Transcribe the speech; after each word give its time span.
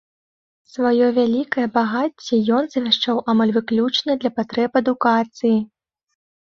Сваё 0.71 1.09
вялікае 1.17 1.65
багацце 1.75 2.41
ён 2.61 2.71
завяшчаў 2.73 3.23
амаль 3.37 3.55
выключна 3.61 4.11
для 4.25 4.35
патрэб 4.41 4.71
адукацыі. 4.87 5.57